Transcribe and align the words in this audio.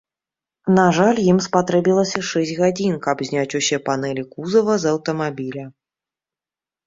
На 0.77 0.85
жаль, 0.99 1.19
ім 1.31 1.37
спатрэбілася 1.45 2.19
шэсць 2.29 2.53
гадзін, 2.61 2.95
каб 3.05 3.17
зняць 3.29 3.55
усе 3.61 3.77
панэлі 3.89 4.23
кузава 4.33 4.73
з 4.85 4.95
аўтамабіля. 4.95 5.65